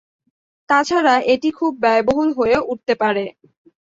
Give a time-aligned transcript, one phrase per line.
[0.69, 3.23] তা ছাড়া এটি খুব ব্যয়বহুল হয়ে উঠতে পারে।